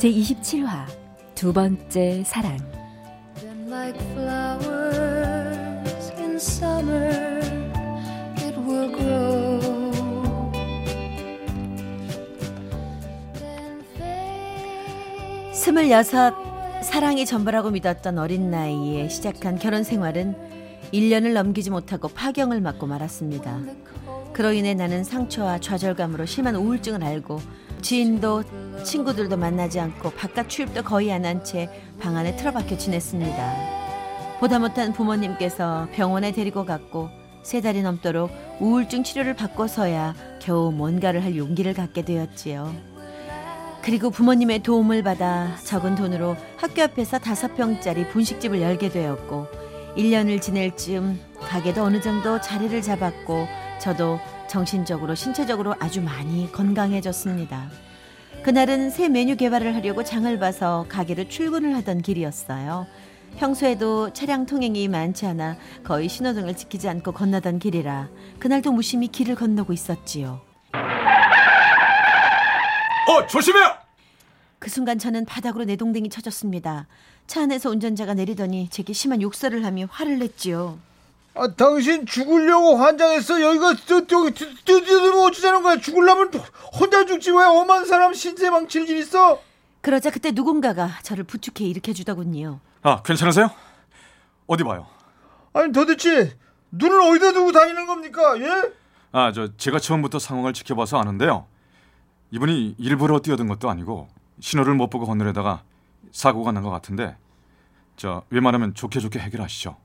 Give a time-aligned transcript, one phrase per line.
[0.00, 0.86] 제27화
[1.34, 2.56] 두 번째 사랑
[15.52, 16.34] 스물여섯
[16.82, 20.34] 사랑이 전부라고 믿었던 어린 나이에 시작한 결혼 생활은
[20.94, 23.60] 1년을 넘기지 못하고 파경을 맞고 말았습니다.
[24.32, 27.38] 그로 인해 나는 상처와 좌절감으로 심한 우울증을 알고
[27.80, 28.42] 지인도
[28.84, 31.68] 친구들도 만나지 않고 바깥 출입도 거의 안 한 채
[32.00, 33.54] 방 안에 틀어박혀 지냈습니다.
[34.40, 37.08] 보다 못한 부모님께서 병원에 데리고 갔고
[37.42, 42.72] 세 달이 넘도록 우울증 치료를 받고서야 겨우 뭔가를 할 용기를 갖게 되었지요.
[43.82, 49.46] 그리고 부모님의 도움을 받아 적은 돈으로 학교 앞에서 다섯 평짜리 분식집을 열게 되었고
[49.96, 53.46] 1년을 지낼 즈음 가게도 어느 정도 자리를 잡았고
[53.80, 54.18] 저도
[54.50, 57.70] 정신적으로 신체적으로 아주 많이 건강해졌습니다.
[58.42, 62.88] 그날은 새 메뉴 개발을 하려고 장을 봐서 가게를 출근을 하던 길이었어요.
[63.36, 68.08] 평소에도 차량 통행이 많지 않아 거의 신호등을 지키지 않고 건너던 길이라
[68.40, 70.40] 그날도 무심히 길을 건너고 있었지요.
[73.06, 73.76] 어, 조심해요!
[74.58, 76.88] 그 순간 저는 바닥으로 내 동댕이 쳐졌습니다.
[77.28, 80.89] 차 안에서 운전자가 내리더니 제게 심한 욕설을 하며 화를 냈지요.
[81.34, 83.40] 아, 당신 죽으려고 환장했어.
[83.40, 84.32] 여기가 저, 저기
[84.64, 85.76] 뛰어들면 어쩌자는 거야.
[85.78, 86.30] 죽으려면
[86.78, 89.40] 혼자 죽지 왜 엄한 사람 신세 망칠 일 있어?
[89.80, 92.60] 그러자 그때 누군가가 저를 부축해 일으켜 주더군요.
[92.82, 93.50] 아, 괜찮으세요?
[94.46, 94.86] 어디 봐요?
[95.52, 96.36] 아니 도대체
[96.72, 98.38] 눈을 어디다 두고 다니는 겁니까?
[98.40, 98.72] 예?
[99.12, 101.46] 아, 저 제가 처음부터 상황을 지켜봐서 아는데요.
[102.32, 104.08] 이분이 일부러 뛰어든 것도 아니고
[104.40, 105.62] 신호를 못 보고 건너려다가
[106.12, 107.16] 사고가 난 것 같은데
[107.96, 109.76] 저 웬만하면 좋게 좋게 해결하시죠.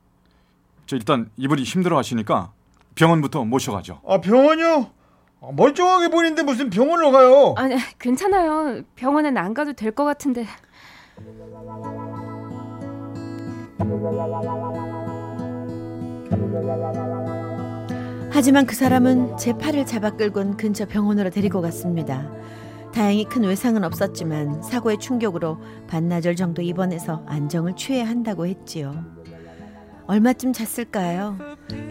[0.86, 2.52] 저 일단 이분이 힘들어 하시니까
[2.96, 4.02] 병원부터 모셔가죠.
[4.08, 4.90] 아 병원요?
[5.42, 7.54] 아, 멀쩡하게 보이는데 무슨 병원을 가요?
[7.58, 8.82] 아니 괜찮아요.
[8.96, 10.46] 병원엔 안 가도 될 것 같은데.
[18.32, 22.30] 하지만 그 사람은 제 팔을 잡아 끌곤 근처 병원으로 데리고 갔습니다.
[22.94, 29.04] 다행히 큰 외상은 없었지만 사고의 충격으로 반나절 정도 입원해서 안정을 취해야 한다고 했지요.
[30.08, 31.38] 얼마쯤 잤을까요?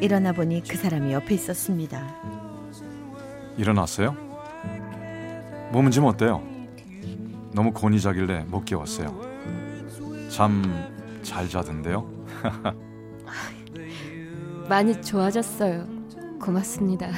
[0.01, 2.15] 일어나 보니 그 사람이 옆에 있었습니다.
[3.57, 4.17] 일어났어요?
[5.73, 6.43] 몸은 좀 어때요?
[7.53, 9.21] 너무 곤히 자길래 못 깨웠어요.
[10.31, 10.63] 잠
[11.25, 12.07] 잘 자던데요?
[14.69, 15.87] 많이 좋아졌어요.
[16.41, 17.11] 고맙습니다.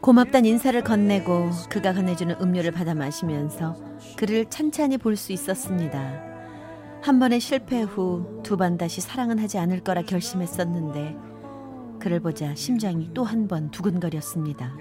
[0.00, 3.76] 고맙단 인사를 건네고 그가 건네주는 음료를 받아 마시면서
[4.16, 6.29] 그를 찬찬히 볼 수 있었습니다.
[7.02, 11.16] 한 번의 실패 후 두 번 다시 사랑은 하지 않을 거라 결심했었는데
[11.98, 14.72] 그를 보자 심장이 또 한 번 두근거렸습니다.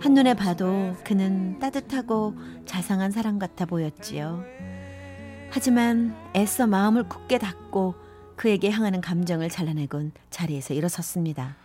[0.00, 2.34] 한눈에 봐도 그는 따뜻하고
[2.66, 4.42] 자상한 사람 같아 보였지요.
[5.50, 7.94] 하지만 애써 마음을 굳게 닫고
[8.36, 11.56] 그에게 향하는 감정을 잘라내곤 자리에서 일어섰습니다.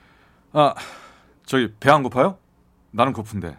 [0.53, 0.75] 아,
[1.45, 2.38] 저기 배 안 고파요?
[2.91, 3.57] 나는 고픈데.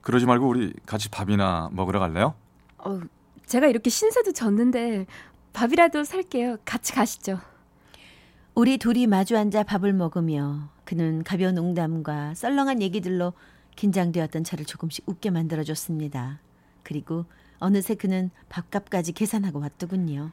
[0.00, 2.34] 그러지 말고 우리 같이 밥이나 먹으러 갈래요?
[2.78, 3.00] 어,
[3.46, 5.06] 제가 이렇게 신세도 졌는데
[5.52, 6.58] 밥이라도 살게요.
[6.64, 7.40] 같이 가시죠.
[8.54, 13.32] 우리 둘이 마주 앉아 밥을 먹으며 그는 가벼운 농담과 썰렁한 얘기들로
[13.76, 16.40] 긴장되었던 저를 조금씩 웃게 만들어줬습니다.
[16.82, 17.24] 그리고
[17.58, 20.30] 어느새 그는 밥값까지 계산하고 왔더군요.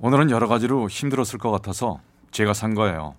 [0.00, 2.00] 오늘은 여러 가지로 힘들었을 것 같아서
[2.30, 3.14] 제가 산 거예요.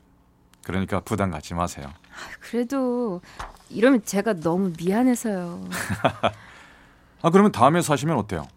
[0.64, 1.92] 그러니까 부담 갖지 마세요.
[2.40, 3.22] 그래도
[3.70, 5.68] 이러면 제가 너무 미안해서요.
[7.22, 8.48] 아 그러면 다음에 사시면 어때요?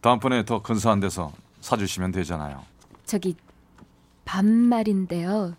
[0.00, 2.62] 다음번에 더 근사한 데서 사주시면 되잖아요.
[3.04, 3.36] 저기
[4.24, 5.54] 밥 말인데요.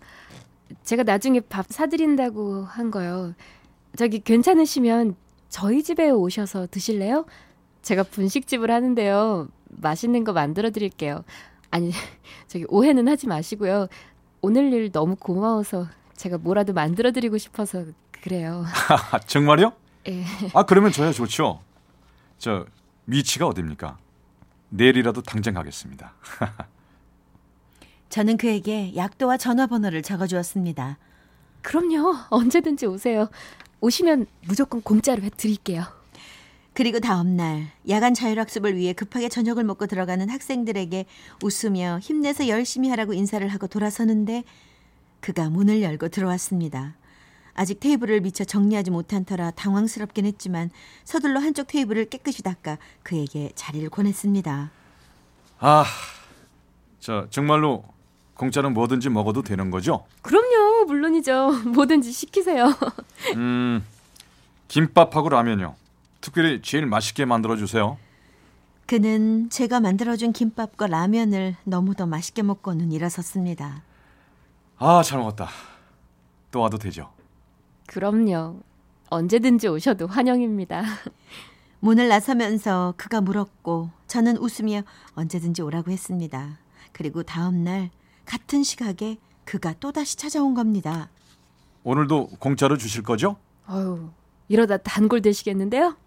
[0.83, 3.33] 제가 나중에 밥 사드린다고 한 거요.
[3.97, 5.15] 저기 괜찮으시면
[5.49, 7.25] 저희 집에 오셔서 드실래요?
[7.81, 9.47] 제가 분식집을 하는데요.
[9.69, 11.23] 맛있는 거 만들어 드릴게요.
[11.71, 11.91] 아니,
[12.47, 13.87] 저기 오해는 하지 마시고요.
[14.41, 18.65] 오늘 일 너무 고마워서 제가 뭐라도 만들어 드리고 싶어서 그래요.
[19.27, 19.73] 정말요?
[20.07, 20.23] 예.
[20.53, 21.61] 아, 그러면 저야 좋죠.
[22.37, 22.65] 저
[23.05, 23.97] 위치가 어딥니까?
[24.69, 26.13] 내일이라도 당장 가겠습니다.
[28.09, 30.97] 저는 그에게 약도와 전화번호를 적어주었습니다.
[31.61, 32.15] 그럼요.
[32.29, 33.29] 언제든지 오세요.
[33.81, 35.83] 오시면 무조건 공짜로 해드릴게요.
[36.73, 41.05] 그리고 다음 날 야간 자율학습을 위해 급하게 저녁을 먹고 들어가는 학생들에게
[41.43, 44.43] 웃으며 힘내서 열심히 하라고 인사를 하고 돌아서는데
[45.19, 46.95] 그가 문을 열고 들어왔습니다.
[47.59, 50.69] 아직 테이블을 미처 정리하지 못한 터라 당황스럽긴 했지만
[51.03, 54.71] 서둘러 한쪽 테이블을 깨끗이 닦아 그에게 자리를 권했습니다.
[55.59, 55.85] 아,
[57.01, 57.83] 자 정말로
[58.35, 60.05] 공짜는 뭐든지 먹어도 되는 거죠?
[60.21, 61.51] 그럼요, 물론이죠.
[61.75, 62.73] 뭐든지 시키세요.
[63.35, 63.83] 음,
[64.69, 65.75] 김밥하고 라면요.
[66.21, 67.97] 특별히 제일 맛있게 만들어 주세요.
[68.85, 73.83] 그는 제가 만들어준 김밥과 라면을 너무도 맛있게 먹고는 일어섰습니다.
[74.77, 75.49] 아, 잘 먹었다.
[76.51, 77.18] 또 와도 되죠?
[77.89, 78.61] 그럼요.
[79.09, 80.83] 언제든지 오셔도 환영입니다.
[81.81, 84.83] 문을 나서면서 그가 물었고 저는 웃으며
[85.15, 86.59] 언제든지 오라고 했습니다.
[86.91, 87.89] 그리고 다음 날
[88.25, 91.09] 같은 시각에 그가 또다시 찾아온 겁니다.
[91.83, 93.37] 오늘도 공짜로 주실 거죠?
[93.67, 94.11] 어휴,
[94.49, 95.97] 이러다 단골 되시겠는데요?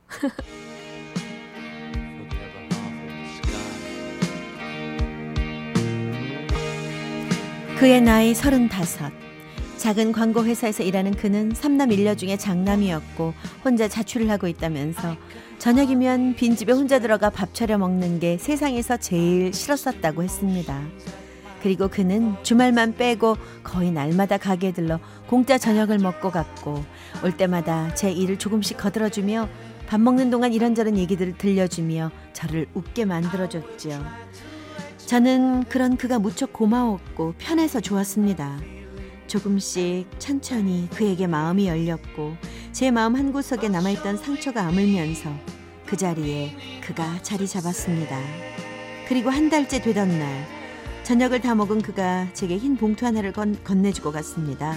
[7.76, 9.21] 그의 나이 서른다섯.
[9.82, 13.34] 작은 광고 회사에서 일하는 그는 삼남 일녀 중에 장남이었고
[13.64, 15.16] 혼자 자취를 하고 있다면서
[15.58, 20.80] 저녁이면 빈집에 혼자 들어가 밥 차려 먹는 게 세상에서 제일 싫었었다고 했습니다.
[21.64, 26.84] 그리고 그는 주말만 빼고 거의 날마다 가게에 들러 공짜 저녁을 먹고 갔고
[27.24, 29.48] 올 때마다 제 일을 조금씩 거들어주며
[29.88, 34.00] 밥 먹는 동안 이런저런 얘기들을 들려주며 저를 웃게 만들어줬죠.
[35.06, 38.60] 저는 그런 그가 무척 고마웠고 편해서 좋았습니다.
[39.26, 42.36] 조금씩 천천히 그에게 마음이 열렸고
[42.72, 45.30] 제 마음 한 구석에 남아있던 상처가 아물면서
[45.86, 48.18] 그 자리에 그가 자리 잡았습니다.
[49.08, 50.46] 그리고 한 달째 되던 날
[51.02, 54.76] 저녁을 다 먹은 그가 제게 흰 봉투 하나를 건, 건네주고 갔습니다.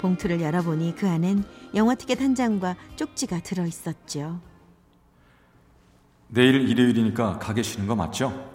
[0.00, 1.44] 봉투를 열어보니 그 안엔
[1.74, 4.40] 영화 티켓 한 장과 쪽지가 들어 있었죠.
[6.28, 8.50] 내일 일요일이니까 가게 쉬는 거 맞죠?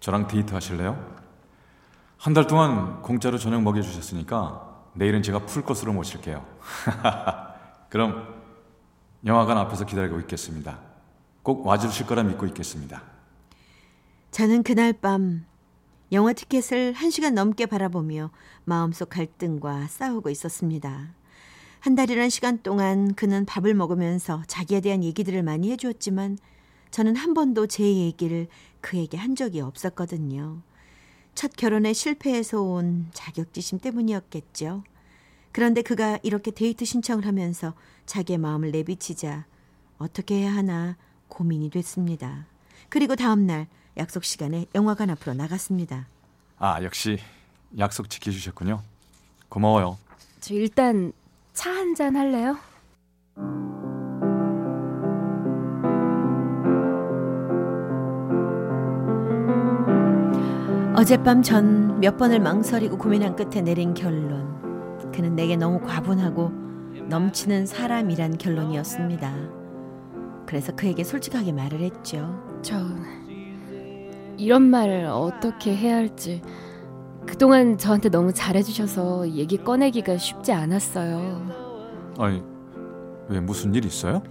[0.00, 1.19] 저랑 데이트 하실래요?
[2.20, 6.44] 한 달 동안 공짜로 저녁 먹여주셨으니까 내일은 제가 풀코스로 모실게요.
[7.88, 8.28] 그럼
[9.24, 10.80] 영화관 앞에서 기다리고 있겠습니다.
[11.42, 13.02] 꼭 와주실 거라 믿고 있겠습니다.
[14.32, 15.46] 저는 그날 밤
[16.12, 18.30] 영화 티켓을 한 시간 넘게 바라보며
[18.66, 21.14] 마음속 갈등과 싸우고 있었습니다.
[21.78, 26.36] 한 달이란 시간 동안 그는 밥을 먹으면서 자기에 대한 얘기들을 많이 해주었지만
[26.90, 28.46] 저는 한 번도 제 얘기를
[28.82, 30.60] 그에게 한 적이 없었거든요.
[31.34, 34.84] 첫 결혼에 실패해서 온 자격지심 때문이었겠죠.
[35.52, 37.74] 그런데 그가 이렇게 데이트 신청을 하면서
[38.06, 39.46] 자기의 마음을 내비치자
[39.98, 40.96] 어떻게 해야 하나
[41.28, 42.46] 고민이 됐습니다.
[42.88, 43.66] 그리고 다음 날
[43.96, 46.06] 약속 시간에 영화관 앞으로 나갔습니다.
[46.58, 47.18] 아, 역시
[47.78, 48.82] 약속 지켜주셨군요.
[49.48, 49.98] 고마워요.
[50.40, 51.12] 저 일단
[51.52, 52.56] 차 한 잔 할래요?
[61.00, 65.08] 어젯밤 전 몇 번을 망설이고 고민한 끝에 내린 결론.
[65.14, 66.50] 그는 내게 너무 과분하고
[67.08, 69.34] 넘치는 사람이란 결론이었습니다.
[70.44, 72.38] 그래서 그에게 솔직하게 말을 했죠.
[72.60, 72.76] 저
[74.36, 76.42] 이런 말을 어떻게 해야 할지
[77.26, 82.12] 그동안 저한테 너무 잘해주셔서 얘기 꺼내기가 쉽지 않았어요.
[82.18, 82.42] 아니,
[83.28, 84.22] 왜 무슨 일 있어요?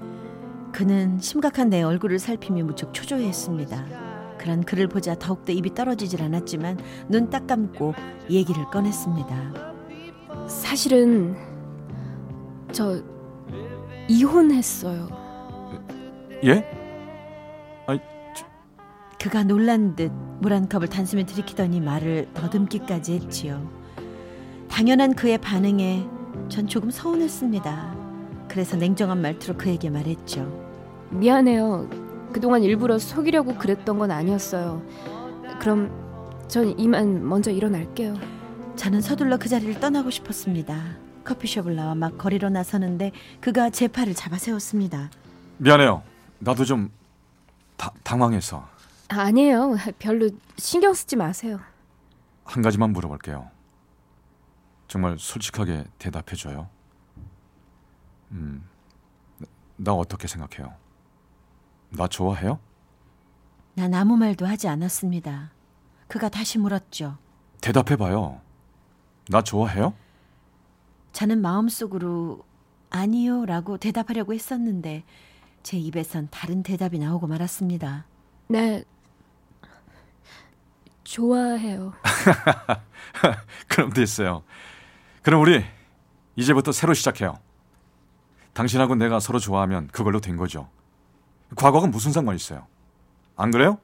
[0.72, 4.09] 그는 심각한 내 얼굴을 살피며 무척 초조해했습니다.
[4.39, 6.79] 그런 그를 보자 더욱더 입이 떨어지질 않았지만
[7.10, 7.93] 눈 딱 감고
[8.29, 9.53] 얘기를 꺼냈습니다.
[10.48, 11.36] 사실은
[12.72, 13.00] 저
[14.08, 15.08] 이혼했어요.
[16.46, 16.65] 예?
[19.22, 23.69] 그가 놀란 듯 물 한 컵을 단숨에 들이키더니 말을 더듬기까지 했지요.
[24.69, 26.08] 당연한 그의 반응에
[26.48, 27.96] 전 조금 서운했습니다.
[28.48, 30.48] 그래서 냉정한 말투로 그에게 말했죠.
[31.10, 31.89] 미안해요.
[32.32, 34.82] 그동안 일부러 속이려고 그랬던 건 아니었어요.
[35.60, 35.92] 그럼
[36.48, 38.16] 전 이만 먼저 일어날게요.
[38.76, 40.98] 저는 서둘러 그 자리를 떠나고 싶었습니다.
[41.24, 45.12] 커피숍을 나와 막 거리로 나서는데 그가 제 팔을 잡아 세웠습니다.
[45.58, 46.02] 미안해요.
[46.40, 46.90] 나도 좀
[47.78, 48.68] 다, 당황해서
[49.10, 49.76] 아, 아니에요.
[50.00, 51.60] 별로 신경 쓰지 마세요.
[52.46, 53.50] 한 가지만 물어볼게요.
[54.88, 56.68] 정말 솔직하게 대답해줘요.
[58.32, 58.64] 음,
[59.76, 60.74] 나 어떻게 생각해요?
[61.89, 62.60] 나 좋아해요?
[63.74, 65.51] 난 아무 말도 하지 않았습니다.
[66.08, 67.17] 그가 다시 물었죠.
[67.62, 68.41] 대답해봐요.
[69.29, 69.93] 나 좋아해요?
[71.13, 72.43] 저는 마음속으로
[72.89, 75.03] 아니요 라고 대답하려고 했었는데
[75.63, 78.05] 제 입에선 다른 대답이 나오고 말았습니다.
[78.48, 78.84] 네.
[81.03, 81.93] 좋아해요.
[83.67, 84.43] 그럼 됐어요.
[85.24, 85.63] 그럼 우리
[86.36, 87.39] 이제부터 새로 시작해요.
[88.53, 90.69] 당신하고 내가 서로 좋아하면 그걸로 된 거죠.
[91.56, 92.65] 과거가 무슨 상관 있어요?
[93.36, 93.77] 안 그래요?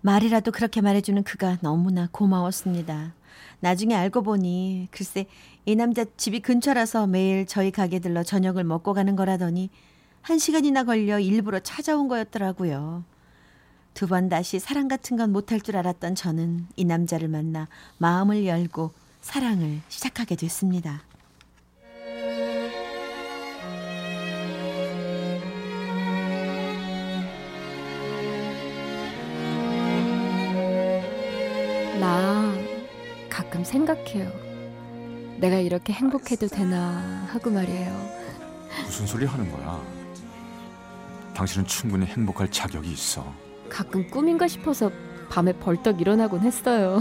[0.00, 3.14] 말이라도 그렇게 말해주는 그가 너무나 고마웠습니다.
[3.60, 5.26] 나중에 알고 보니 글쎄
[5.64, 9.70] 이 남자 집이 근처라서 매일 저희 가게 들러 저녁을 먹고 가는 거라더니
[10.20, 13.04] 한 시간이나 걸려 일부러 찾아온 거였더라고요.
[13.94, 17.68] 두 번 다시 사랑 같은 건 못할 줄 알았던 저는 이 남자를 만나
[17.98, 21.02] 마음을 열고 사랑을 시작하게 됐습니다.
[33.72, 34.30] 생각해요.
[35.38, 38.22] 내가 이렇게 행복해도 되나 하고 말이에요.
[38.84, 39.82] 무슨 소리 하는 거야?
[41.34, 43.32] 당신은 충분히 행복할 자격이 있어.
[43.70, 44.90] 가끔 꿈인가 싶어서
[45.30, 47.00] 밤에 벌떡 일어나곤 했어요.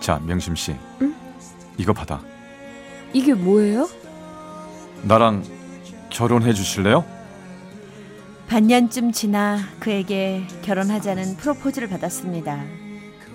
[0.00, 0.76] 자, 명심 씨.
[1.00, 1.14] 응?
[1.76, 2.22] 이거 받아.
[3.12, 3.88] 이게 뭐예요?
[5.02, 5.42] 나랑
[6.10, 7.04] 결혼해 주실래요?
[8.46, 12.62] 반년쯤 지나 그에게 결혼하자는 프로포즈를 받았습니다.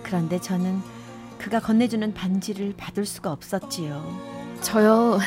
[0.03, 0.81] 그런데 저는
[1.37, 4.03] 그가 건네주는 반지를 받을 수가 없었지요.
[4.61, 5.19] 저요.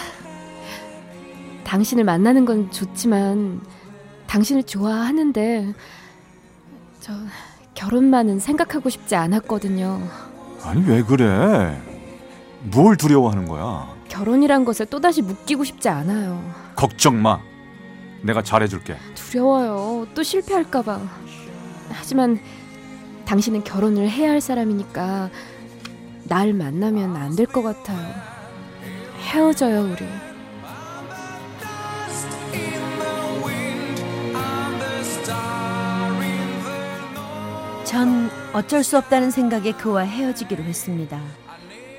[1.65, 3.61] 당신을 만나는 건 좋지만
[4.27, 5.73] 당신을 좋아하는데
[7.01, 7.13] 저
[7.75, 10.01] 결혼만은 생각하고 싶지 않았거든요.
[10.65, 11.81] 아니 왜 그래?
[12.63, 13.89] 뭘 두려워하는 거야?
[14.09, 16.43] 결혼이란 것에 또다시 묶이고 싶지 않아요.
[16.77, 17.41] 걱정 마.
[18.23, 18.97] 내가 잘해줄게.
[19.15, 20.07] 두려워요.
[20.15, 21.01] 또 실패할까봐.
[21.91, 22.39] 하지만
[23.25, 25.31] 당신은 결혼을 해야 할 사람이니까
[26.31, 28.15] 날 만나면 안 될 것 같아요.
[29.33, 30.07] 헤어져요, 우리.
[37.85, 41.21] 전 어쩔 수 없다는 생각에 그와 헤어지기로 했습니다.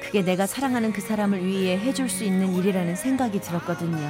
[0.01, 4.07] 그게 내가 사랑하는 그 사람을 위해 해줄 수 있는 일이라는 생각이 들었거든요.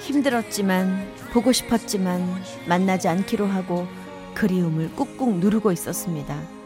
[0.00, 2.24] 힘들었지만 보고 싶었지만
[2.66, 3.86] 만나지 않기로 하고
[4.34, 6.57] 그리움을 꾹꾹 누르고 있었습니다.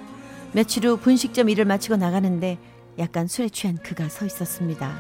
[0.53, 2.59] 며칠 후 분식점 일을 마치고 나가는데
[2.99, 4.99] 약간 술에 취한 그가 서 있었습니다.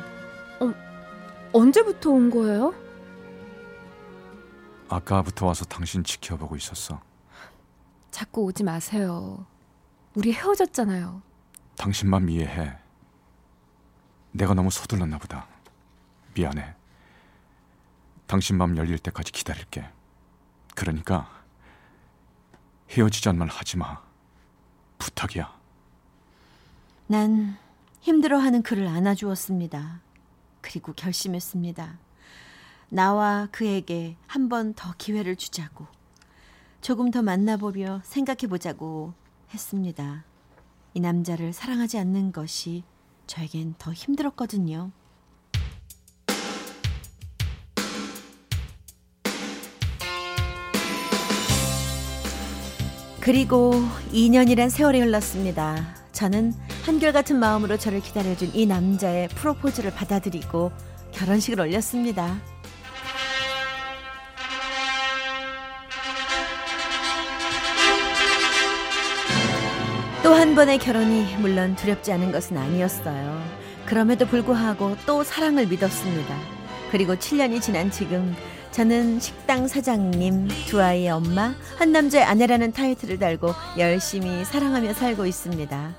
[1.52, 2.75] 언제부터 온 거예요?
[4.88, 7.00] 아까부터 와서 당신 지켜보고 있었어.
[8.11, 9.44] 자꾸 오지 마세요.
[10.14, 11.21] 우리 헤어졌잖아요.
[11.76, 12.75] 당신만 이해해.
[14.32, 15.47] 내가 너무 서둘렀나 보다.
[16.35, 16.75] 미안해.
[18.26, 19.87] 당신 마음 열릴 때까지 기다릴게.
[20.75, 21.28] 그러니까
[22.90, 24.00] 헤어지자는 말 하지 마.
[25.06, 25.52] 부탁이야.
[27.09, 27.56] 난
[28.00, 30.00] 힘들어하는 그를 안아주었습니다.
[30.61, 31.99] 그리고 결심했습니다.
[32.88, 35.87] 나와 그에게 한 번 더 기회를 주자고.
[36.80, 39.12] 조금 더 만나보려 생각해보자고
[39.52, 40.25] 했습니다.
[40.94, 42.85] 이 남자를 사랑하지 않는 것이
[43.26, 44.90] 저에겐 더 힘들었거든요.
[53.23, 53.73] 그리고
[54.12, 55.95] 2년이란 세월이 흘렀습니다.
[56.11, 56.52] 저는
[56.85, 60.73] 한결같은 마음으로 저를 기다려준 이 남자의 프로포즈를 받아들이고
[61.12, 62.37] 결혼식을 올렸습니다.
[70.25, 73.41] 또 한 번의 결혼이 물론 두렵지 않은 것은 아니었어요.
[73.87, 76.37] 그럼에도 불구하고 또 사랑을 믿었습니다.
[76.91, 78.35] 그리고 7년이 지난 지금
[78.73, 85.95] 저는 식당 사장님, 두 아이의 엄마, 한 남자의 아내라는 타이틀을 달고 열심히 사랑하며 살고 있습니다.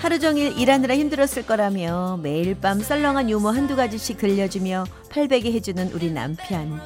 [0.00, 6.10] 하루 종일 일하느라 힘들었을 거라며 매일 밤 썰렁한 유머 한두 가지씩 들려주며 팔베개 해주는 우리
[6.10, 6.80] 남편.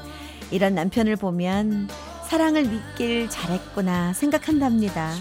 [0.50, 1.88] 이런 남편을 보면
[2.28, 5.14] 사랑을 믿길 잘했구나 생각한답니다.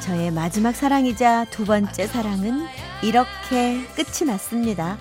[0.00, 2.64] 저의 마지막 사랑이자 두 번째 사랑은
[3.02, 4.98] 이렇게 끝이 났습니다.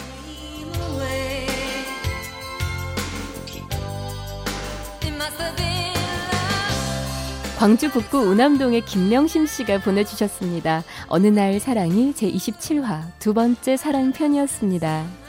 [7.62, 10.84] 광주 북구 우남동의 김명심 씨가 보내주셨습니다.
[11.06, 15.21] 어느 날 사랑이 제27화 두 번째 사랑 편이었습니다.